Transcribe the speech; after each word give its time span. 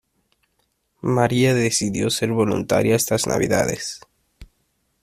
Maria 1.15 1.53
decidió 1.53 2.09
ser 2.09 2.31
voluntaria 2.31 2.95
estas 2.95 3.27
navidades. 3.27 4.01